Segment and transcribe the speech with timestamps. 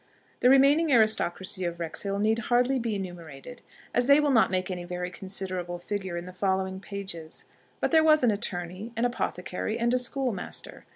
[0.39, 3.61] The remaining aristocracy of Wrexhill need hardly be enumerated,
[3.93, 7.45] as they will not make any very considerable figure in the following pages.
[7.79, 10.85] But there was an attorney, an apothecary, and a schoolmaster.